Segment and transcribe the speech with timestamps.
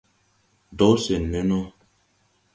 [0.77, 1.61] Do sen ne no: